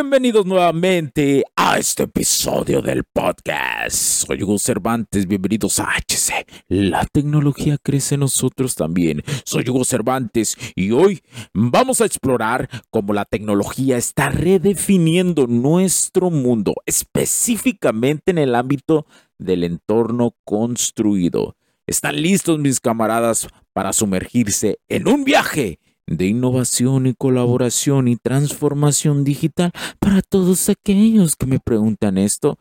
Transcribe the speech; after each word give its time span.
Bienvenidos 0.00 0.46
nuevamente 0.46 1.44
a 1.54 1.76
este 1.76 2.04
episodio 2.04 2.80
del 2.80 3.04
podcast. 3.04 3.94
Soy 4.26 4.42
Hugo 4.42 4.58
Cervantes, 4.58 5.26
bienvenidos 5.26 5.78
a 5.78 5.90
HC. 5.94 6.46
La 6.68 7.04
tecnología 7.04 7.76
crece 7.76 8.14
en 8.14 8.20
nosotros 8.20 8.76
también. 8.76 9.22
Soy 9.44 9.68
Hugo 9.68 9.84
Cervantes 9.84 10.56
y 10.74 10.92
hoy 10.92 11.20
vamos 11.52 12.00
a 12.00 12.06
explorar 12.06 12.70
cómo 12.88 13.12
la 13.12 13.26
tecnología 13.26 13.98
está 13.98 14.30
redefiniendo 14.30 15.46
nuestro 15.46 16.30
mundo, 16.30 16.72
específicamente 16.86 18.30
en 18.30 18.38
el 18.38 18.54
ámbito 18.54 19.04
del 19.38 19.64
entorno 19.64 20.34
construido. 20.44 21.56
¿Están 21.86 22.22
listos 22.22 22.58
mis 22.58 22.80
camaradas 22.80 23.48
para 23.74 23.92
sumergirse 23.92 24.78
en 24.88 25.08
un 25.08 25.24
viaje? 25.24 25.78
De 26.06 26.26
innovación 26.26 27.06
y 27.06 27.14
colaboración 27.14 28.08
y 28.08 28.16
transformación 28.16 29.24
digital 29.24 29.72
para 29.98 30.22
todos 30.22 30.68
aquellos 30.68 31.36
que 31.36 31.46
me 31.46 31.60
preguntan 31.60 32.18
esto. 32.18 32.58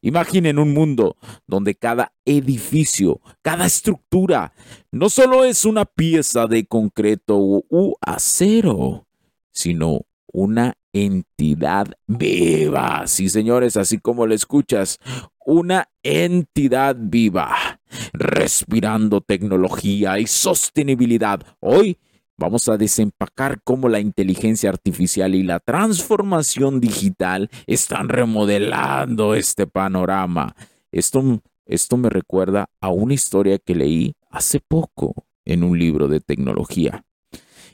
Imaginen 0.00 0.58
un 0.58 0.72
mundo 0.72 1.16
donde 1.46 1.74
cada 1.74 2.12
edificio, 2.24 3.20
cada 3.42 3.66
estructura, 3.66 4.54
no 4.90 5.10
solo 5.10 5.44
es 5.44 5.64
una 5.64 5.84
pieza 5.84 6.46
de 6.46 6.64
concreto 6.64 7.36
u 7.38 7.94
acero, 8.00 9.06
sino 9.52 10.02
una 10.32 10.74
entidad 10.92 11.88
viva. 12.06 13.06
Sí, 13.06 13.28
señores, 13.28 13.76
así 13.76 13.98
como 13.98 14.26
lo 14.26 14.34
escuchas, 14.34 14.98
una 15.44 15.88
entidad 16.02 16.96
viva, 16.98 17.80
respirando 18.12 19.20
tecnología 19.20 20.18
y 20.18 20.26
sostenibilidad. 20.26 21.40
Hoy 21.60 21.98
Vamos 22.42 22.68
a 22.68 22.76
desempacar 22.76 23.60
cómo 23.62 23.88
la 23.88 24.00
inteligencia 24.00 24.68
artificial 24.68 25.36
y 25.36 25.44
la 25.44 25.60
transformación 25.60 26.80
digital 26.80 27.48
están 27.68 28.08
remodelando 28.08 29.36
este 29.36 29.68
panorama. 29.68 30.56
Esto, 30.90 31.40
esto 31.66 31.96
me 31.96 32.10
recuerda 32.10 32.68
a 32.80 32.88
una 32.88 33.14
historia 33.14 33.60
que 33.60 33.76
leí 33.76 34.16
hace 34.28 34.58
poco 34.58 35.24
en 35.44 35.62
un 35.62 35.78
libro 35.78 36.08
de 36.08 36.18
tecnología 36.18 37.04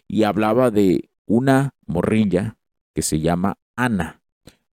y 0.07 0.25
hablaba 0.25 0.71
de 0.71 1.09
una 1.25 1.75
morrilla 1.87 2.59
que 2.93 3.01
se 3.01 3.21
llama 3.21 3.57
Ana, 3.75 4.21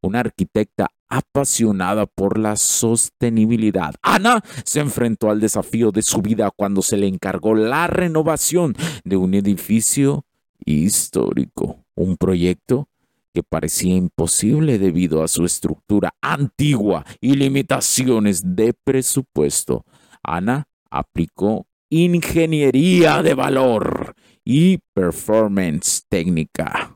una 0.04 0.20
arquitecta 0.20 0.88
apasionada 1.08 2.06
por 2.06 2.38
la 2.38 2.56
sostenibilidad. 2.56 3.94
Ana 4.02 4.42
se 4.64 4.80
enfrentó 4.80 5.30
al 5.30 5.40
desafío 5.40 5.92
de 5.92 6.02
su 6.02 6.22
vida 6.22 6.50
cuando 6.50 6.82
se 6.82 6.96
le 6.96 7.06
encargó 7.06 7.54
la 7.54 7.86
renovación 7.86 8.74
de 9.04 9.16
un 9.16 9.34
edificio 9.34 10.24
histórico, 10.64 11.84
un 11.94 12.16
proyecto 12.16 12.88
que 13.32 13.42
parecía 13.42 13.96
imposible 13.96 14.78
debido 14.78 15.22
a 15.22 15.28
su 15.28 15.44
estructura 15.44 16.14
antigua 16.20 17.04
y 17.20 17.34
limitaciones 17.34 18.56
de 18.56 18.72
presupuesto. 18.72 19.84
Ana 20.22 20.68
aplicó 20.90 21.66
ingeniería 21.90 23.22
de 23.22 23.34
valor 23.34 24.14
y 24.44 24.78
performance 24.94 26.04
técnica. 26.08 26.93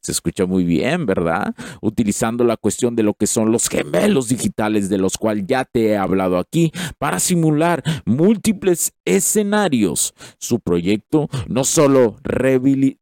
Se 0.00 0.12
escucha 0.12 0.46
muy 0.46 0.64
bien, 0.64 1.06
¿verdad? 1.06 1.54
Utilizando 1.80 2.44
la 2.44 2.56
cuestión 2.56 2.94
de 2.94 3.02
lo 3.02 3.14
que 3.14 3.26
son 3.26 3.50
los 3.50 3.68
gemelos 3.68 4.28
digitales 4.28 4.88
de 4.88 4.98
los 4.98 5.18
cuales 5.18 5.44
ya 5.46 5.64
te 5.64 5.88
he 5.88 5.96
hablado 5.96 6.38
aquí 6.38 6.72
para 6.98 7.18
simular 7.18 7.82
múltiples 8.04 8.92
escenarios. 9.04 10.14
Su 10.38 10.60
proyecto 10.60 11.28
no 11.48 11.64
solo 11.64 12.16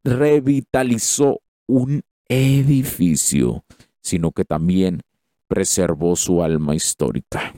revitalizó 0.05 1.41
un 1.67 2.03
edificio, 2.29 3.65
sino 4.01 4.33
que 4.33 4.45
también 4.45 5.03
preservó 5.47 6.17
su 6.17 6.43
alma 6.43 6.75
histórica. 6.75 7.53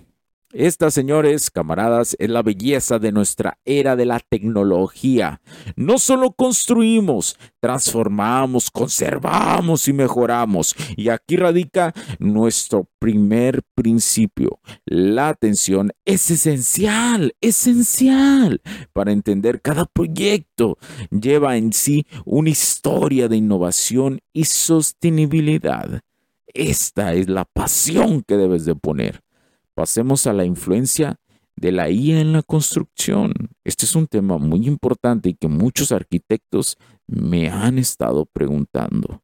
Esta, 0.54 0.92
señores, 0.92 1.50
camaradas, 1.50 2.14
es 2.20 2.30
la 2.30 2.42
belleza 2.42 3.00
de 3.00 3.10
nuestra 3.10 3.58
era 3.64 3.96
de 3.96 4.06
la 4.06 4.20
tecnología. 4.20 5.40
No 5.74 5.98
solo 5.98 6.30
construimos, 6.30 7.36
transformamos, 7.58 8.70
conservamos 8.70 9.88
y 9.88 9.92
mejoramos. 9.92 10.76
Y 10.96 11.08
aquí 11.08 11.36
radica 11.36 11.92
nuestro 12.20 12.88
primer 13.00 13.62
principio. 13.74 14.60
La 14.86 15.30
atención 15.30 15.90
es 16.04 16.30
esencial, 16.30 17.34
esencial 17.40 18.62
para 18.92 19.10
entender 19.10 19.60
cada 19.60 19.86
proyecto. 19.86 20.78
Lleva 21.10 21.56
en 21.56 21.72
sí 21.72 22.06
una 22.24 22.50
historia 22.50 23.26
de 23.26 23.38
innovación 23.38 24.20
y 24.32 24.44
sostenibilidad. 24.44 26.00
Esta 26.46 27.14
es 27.14 27.28
la 27.28 27.44
pasión 27.44 28.22
que 28.22 28.36
debes 28.36 28.64
de 28.64 28.76
poner. 28.76 29.24
Pasemos 29.74 30.28
a 30.28 30.32
la 30.32 30.44
influencia 30.44 31.18
de 31.56 31.72
la 31.72 31.90
IA 31.90 32.20
en 32.20 32.32
la 32.32 32.42
construcción. 32.42 33.32
Este 33.64 33.86
es 33.86 33.96
un 33.96 34.06
tema 34.06 34.38
muy 34.38 34.66
importante 34.68 35.30
y 35.30 35.34
que 35.34 35.48
muchos 35.48 35.90
arquitectos 35.90 36.78
me 37.06 37.50
han 37.50 37.78
estado 37.78 38.24
preguntando. 38.24 39.22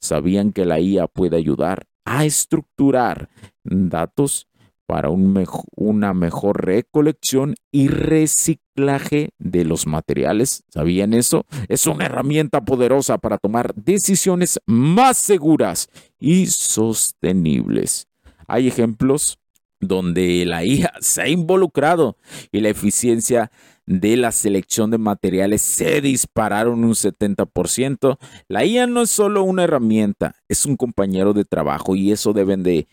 ¿Sabían 0.00 0.52
que 0.52 0.64
la 0.64 0.78
IA 0.78 1.08
puede 1.08 1.36
ayudar 1.36 1.86
a 2.04 2.24
estructurar 2.24 3.28
datos 3.64 4.46
para 4.86 5.10
una 5.10 6.14
mejor 6.14 6.64
recolección 6.64 7.56
y 7.72 7.88
reciclaje 7.88 9.30
de 9.38 9.64
los 9.64 9.88
materiales? 9.88 10.62
¿Sabían 10.68 11.12
eso? 11.12 11.44
Es 11.68 11.88
una 11.88 12.06
herramienta 12.06 12.64
poderosa 12.64 13.18
para 13.18 13.38
tomar 13.38 13.74
decisiones 13.74 14.60
más 14.64 15.18
seguras 15.18 15.88
y 16.20 16.46
sostenibles. 16.46 18.06
Hay 18.46 18.68
ejemplos 18.68 19.38
donde 19.80 20.44
la 20.44 20.64
IA 20.64 20.92
se 21.00 21.22
ha 21.22 21.28
involucrado 21.28 22.16
y 22.52 22.60
la 22.60 22.68
eficiencia 22.68 23.50
de 23.86 24.16
la 24.16 24.32
selección 24.32 24.90
de 24.90 24.98
materiales 24.98 25.62
se 25.62 26.00
dispararon 26.00 26.84
un 26.84 26.94
70%. 26.94 28.18
La 28.48 28.64
IA 28.64 28.86
no 28.86 29.02
es 29.02 29.10
solo 29.10 29.42
una 29.42 29.64
herramienta, 29.64 30.36
es 30.48 30.66
un 30.66 30.76
compañero 30.76 31.32
de 31.32 31.44
trabajo 31.44 31.96
y 31.96 32.12
eso 32.12 32.32
deben 32.32 32.62
de, 32.62 32.86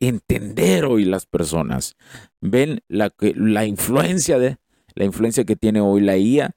entender 0.00 0.84
hoy 0.84 1.04
las 1.04 1.26
personas. 1.26 1.96
Ven 2.40 2.80
la, 2.88 3.12
la, 3.20 3.64
influencia 3.64 4.38
de, 4.38 4.58
la 4.94 5.04
influencia 5.04 5.44
que 5.44 5.56
tiene 5.56 5.80
hoy 5.80 6.00
la 6.00 6.16
IA. 6.16 6.56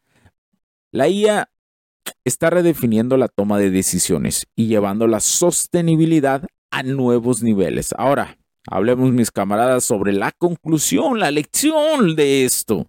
La 0.92 1.08
IA 1.08 1.50
está 2.24 2.50
redefiniendo 2.50 3.18
la 3.18 3.28
toma 3.28 3.59
de 3.59 3.70
decisiones 3.70 4.48
y 4.56 4.68
llevando 4.68 5.08
la 5.08 5.20
sostenibilidad 5.20 6.46
a 6.72 6.84
nuevos 6.84 7.41
niveles. 7.44 7.94
Ahora, 7.98 8.38
Hablemos, 8.67 9.12
mis 9.12 9.32
camaradas, 9.32 9.84
sobre 9.84 10.14
la 10.14 10.32
conclusión, 10.32 11.20
la 11.20 11.32
lección 11.32 12.16
de 12.16 12.46
esto. 12.46 12.88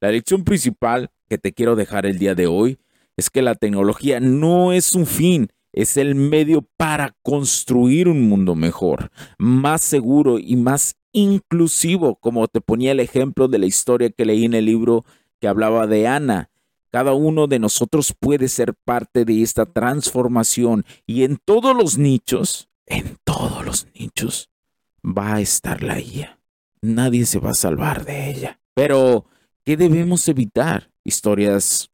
La 0.00 0.10
lección 0.10 0.44
principal 0.44 1.10
que 1.28 1.38
te 1.38 1.52
quiero 1.52 1.76
dejar 1.76 2.06
el 2.06 2.18
día 2.18 2.34
de 2.34 2.46
hoy 2.46 2.78
es 3.16 3.30
que 3.30 3.42
la 3.42 3.54
tecnología 3.54 4.20
no 4.20 4.72
es 4.72 4.94
un 4.94 5.06
fin, 5.06 5.48
es 5.72 5.96
el 5.96 6.14
medio 6.14 6.62
para 6.76 7.16
construir 7.22 8.08
un 8.08 8.28
mundo 8.28 8.54
mejor, 8.54 9.10
más 9.38 9.82
seguro 9.82 10.38
y 10.38 10.56
más 10.56 10.96
inclusivo, 11.12 12.16
como 12.16 12.48
te 12.48 12.60
ponía 12.60 12.92
el 12.92 13.00
ejemplo 13.00 13.48
de 13.48 13.58
la 13.58 13.66
historia 13.66 14.10
que 14.10 14.24
leí 14.24 14.44
en 14.44 14.54
el 14.54 14.64
libro 14.64 15.04
que 15.40 15.48
hablaba 15.48 15.86
de 15.86 16.06
Ana. 16.06 16.50
Cada 16.90 17.12
uno 17.12 17.48
de 17.48 17.58
nosotros 17.58 18.14
puede 18.18 18.48
ser 18.48 18.74
parte 18.74 19.24
de 19.24 19.42
esta 19.42 19.66
transformación 19.66 20.86
y 21.06 21.24
en 21.24 21.36
todos 21.44 21.76
los 21.76 21.98
nichos, 21.98 22.70
en 22.86 23.18
todos 23.24 23.64
los 23.64 23.86
nichos, 23.94 24.48
va 25.02 25.36
a 25.36 25.40
estar 25.40 25.82
la 25.82 26.00
IA. 26.00 26.38
Nadie 26.82 27.26
se 27.26 27.38
va 27.38 27.50
a 27.50 27.54
salvar 27.54 28.04
de 28.04 28.30
ella. 28.30 28.60
Pero, 28.74 29.26
¿qué 29.64 29.76
debemos 29.76 30.28
evitar? 30.28 30.90
Historias 31.04 31.90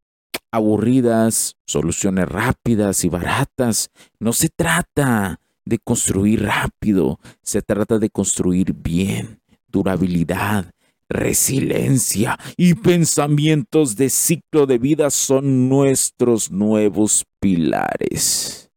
aburridas, 0.51 1.57
soluciones 1.67 2.29
rápidas 2.29 3.05
y 3.05 3.09
baratas. 3.09 3.91
No 4.21 4.33
se 4.33 4.49
trata 4.49 5.41
de 5.65 5.79
construir 5.79 6.43
rápido, 6.43 7.19
se 7.43 7.63
trata 7.63 7.99
de 7.99 8.11
construir 8.11 8.75
bien, 8.75 9.41
durabilidad, 9.69 10.71
resiliencia 11.09 12.39
y 12.57 12.75
pensamientos 12.75 13.97
de 13.97 14.11
ciclo 14.11 14.67
de 14.67 14.79
vida 14.79 15.11
son 15.11 15.69
nuestros 15.69 16.51
nuevos 16.51 17.25
pilares. 17.41 18.71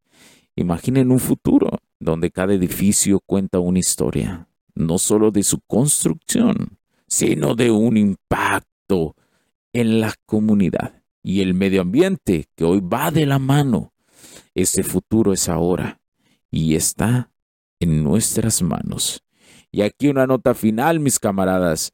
Imaginen 0.55 1.11
un 1.11 1.19
futuro 1.19 1.79
donde 1.99 2.31
cada 2.31 2.53
edificio 2.53 3.19
cuenta 3.19 3.59
una 3.59 3.79
historia, 3.79 4.47
no 4.75 4.97
solo 4.97 5.31
de 5.31 5.43
su 5.43 5.59
construcción, 5.67 6.77
sino 7.07 7.55
de 7.55 7.71
un 7.71 7.97
impacto 7.97 9.15
en 9.73 9.99
la 9.99 10.13
comunidad 10.25 11.03
y 11.23 11.41
el 11.41 11.53
medio 11.53 11.81
ambiente 11.81 12.47
que 12.55 12.63
hoy 12.63 12.79
va 12.81 13.11
de 13.11 13.25
la 13.25 13.39
mano. 13.39 13.93
Ese 14.55 14.83
futuro 14.83 15.33
es 15.33 15.49
ahora 15.49 15.99
y 16.49 16.75
está 16.75 17.31
en 17.79 18.03
nuestras 18.03 18.61
manos. 18.61 19.23
Y 19.71 19.81
aquí 19.81 20.07
una 20.07 20.25
nota 20.25 20.53
final, 20.53 20.99
mis 20.99 21.19
camaradas, 21.19 21.93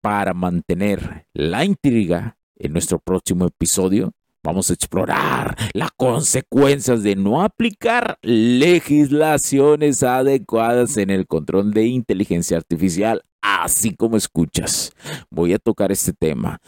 para 0.00 0.34
mantener 0.34 1.26
la 1.32 1.64
intriga 1.64 2.36
en 2.56 2.72
nuestro 2.72 2.98
próximo 2.98 3.46
episodio. 3.46 4.12
Vamos 4.46 4.70
a 4.70 4.74
explorar 4.74 5.56
las 5.74 5.90
consecuencias 5.90 7.02
de 7.02 7.16
no 7.16 7.42
aplicar 7.42 8.16
legislaciones 8.22 10.04
adecuadas 10.04 10.96
en 10.98 11.10
el 11.10 11.26
control 11.26 11.72
de 11.72 11.86
inteligencia 11.86 12.56
artificial 12.56 13.24
así 13.46 13.94
como 13.94 14.16
escuchas. 14.16 14.92
Voy 15.30 15.52
a 15.52 15.58
tocar 15.58 15.92
este 15.92 16.12
tema 16.12 16.60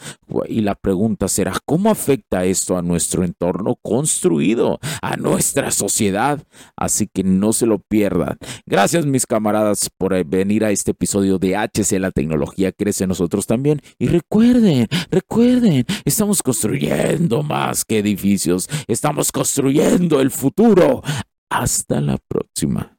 y 0.47 0.61
la 0.61 0.75
pregunta 0.75 1.27
será, 1.27 1.53
¿cómo 1.65 1.89
afecta 1.89 2.45
esto 2.45 2.77
a 2.77 2.81
nuestro 2.81 3.23
entorno 3.23 3.75
construido, 3.81 4.79
a 5.01 5.17
nuestra 5.17 5.71
sociedad? 5.71 6.41
Así 6.77 7.07
que 7.07 7.23
no 7.23 7.51
se 7.51 7.65
lo 7.65 7.79
pierdan. 7.79 8.37
Gracias 8.65 9.05
mis 9.05 9.25
camaradas 9.25 9.89
por 9.97 10.23
venir 10.25 10.63
a 10.63 10.71
este 10.71 10.91
episodio 10.91 11.37
de 11.37 11.55
HC, 11.55 11.99
la 11.99 12.11
tecnología 12.11 12.71
crece 12.71 13.07
nosotros 13.07 13.45
también. 13.45 13.81
Y 13.97 14.07
recuerden, 14.07 14.87
recuerden, 15.11 15.85
estamos 16.05 16.41
construyendo 16.41 17.43
más 17.43 17.83
que 17.83 17.99
edificios, 17.99 18.69
estamos 18.87 19.31
construyendo 19.31 20.21
el 20.21 20.31
futuro. 20.31 21.01
Hasta 21.49 21.99
la 21.99 22.17
próxima. 22.27 22.98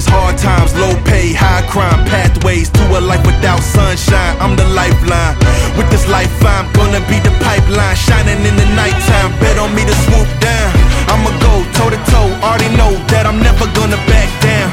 Days, 0.00 0.08
hard 0.12 0.38
times, 0.38 0.74
low 0.76 0.94
pay, 1.04 1.32
high 1.32 1.62
crime, 1.68 2.04
pathways 2.06 2.70
to 2.70 2.82
a 2.98 3.00
life 3.00 3.24
without 3.26 3.60
sunshine. 3.60 4.36
I'm 4.40 4.56
the 4.56 4.64
lifeline. 4.72 5.36
With 5.76 5.88
this 5.90 6.06
life, 6.08 6.32
I'm 6.44 6.70
gonna 6.72 7.00
be 7.08 7.18
the 7.20 7.32
pipeline, 7.44 7.96
shining 7.96 8.40
in 8.44 8.56
the 8.56 8.68
nighttime. 8.76 9.30
Bet 9.40 9.58
on 9.58 9.74
me 9.74 9.84
to 9.84 9.94
swoop 10.06 10.28
down. 10.40 10.70
I'ma 11.08 11.30
go 11.40 11.52
toe 11.76 11.90
to 11.90 12.00
toe, 12.10 12.30
already 12.42 12.70
know 12.76 12.92
that 13.12 13.26
I'm 13.26 13.40
never 13.42 13.66
gonna 13.76 14.00
back 14.08 14.28
down. 14.40 14.70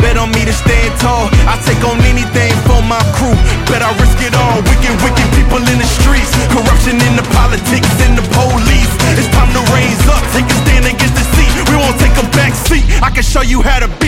Bet 0.00 0.16
on 0.16 0.30
me 0.30 0.44
to 0.46 0.54
stand 0.54 0.94
tall, 1.02 1.28
I 1.50 1.58
take 1.66 1.82
on 1.82 1.98
anything 2.06 2.54
for 2.66 2.80
my 2.86 3.02
crew. 3.18 3.34
Bet 3.66 3.82
I 3.82 3.90
risk 3.98 4.18
it 4.22 4.34
all, 4.34 4.62
wicked, 4.62 4.94
wicked 5.02 5.28
people 5.34 5.58
in 5.58 5.78
the 5.78 5.88
streets. 5.98 6.30
Corruption 6.54 6.96
in 7.02 7.14
the 7.18 7.26
politics 7.34 7.90
and 8.06 8.14
the 8.16 8.24
police. 8.34 8.92
It's 9.18 9.30
time 9.34 9.50
to 9.54 9.62
raise 9.74 10.02
up, 10.06 10.22
take 10.34 10.46
a 10.46 10.56
stand 10.64 10.86
against 10.86 11.14
the 11.18 11.26
seat. 11.34 11.50
We 11.68 11.76
won't 11.76 11.98
take 11.98 12.14
a 12.14 12.26
back 12.38 12.54
seat. 12.54 12.86
I 13.02 13.10
can 13.10 13.26
show 13.26 13.42
you 13.42 13.60
how 13.60 13.82
to 13.82 13.90
be 13.98 14.07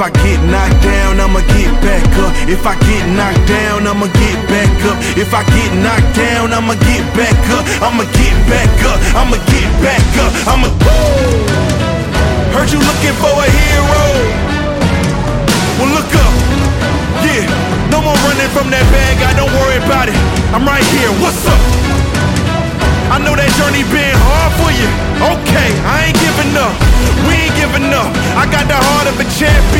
If 0.00 0.06
I 0.08 0.24
get 0.24 0.40
knocked 0.48 0.80
down, 0.80 1.20
I'ma 1.20 1.40
get 1.52 1.68
back 1.84 2.00
up. 2.24 2.32
If 2.48 2.64
I 2.64 2.72
get 2.88 3.04
knocked 3.12 3.44
down, 3.44 3.84
I'ma 3.84 4.08
get 4.08 4.40
back 4.48 4.72
up. 4.88 4.96
If 5.12 5.34
I 5.36 5.44
get 5.52 5.76
knocked 5.76 6.16
down, 6.16 6.56
I'ma 6.56 6.72
get 6.88 7.04
back 7.12 7.36
up. 7.52 7.68
I'ma 7.84 8.08
get 8.16 8.32
back 8.48 8.72
up. 8.88 8.96
I'ma 9.12 9.36
get 9.52 9.68
back 9.84 10.00
up. 10.24 10.32
I'ma. 10.48 10.72
Heard 12.56 12.72
you 12.72 12.80
looking 12.80 13.12
for 13.20 13.28
a 13.28 13.44
hero. 13.44 14.04
Well, 15.76 15.92
look 15.92 16.08
up. 16.16 16.32
Yeah, 17.20 17.44
no 17.92 18.00
more 18.00 18.16
running 18.24 18.48
from 18.56 18.72
that 18.72 18.88
bad 18.88 19.20
guy. 19.20 19.36
Don't 19.36 19.52
worry 19.52 19.84
about 19.84 20.08
it. 20.08 20.16
I'm 20.56 20.64
right 20.64 20.86
here. 20.96 21.12
What's 21.20 21.44
up? 21.44 21.60
I 23.12 23.18
know 23.20 23.36
that 23.36 23.52
journey 23.60 23.84
been 23.92 24.16
hard 24.16 24.52
for 24.56 24.72
you. 24.72 24.88
Okay, 25.18 25.70
I 25.84 26.08
ain't 26.08 26.16
giving 26.24 26.56
up. 26.56 26.72
We 27.28 27.36
ain't 27.36 27.56
giving 27.58 27.92
up. 27.92 28.08
I 28.38 28.48
got 28.48 28.64
the 28.64 28.78
heart 28.80 29.12
of 29.12 29.20
a 29.20 29.26
champion. 29.36 29.79